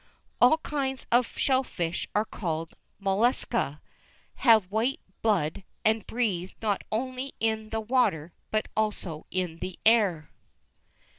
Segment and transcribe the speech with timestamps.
[0.41, 3.81] All kinds of shell fish are called "mollusca,"
[4.37, 10.31] have white blood, and breathe not only in the water, but also in the air.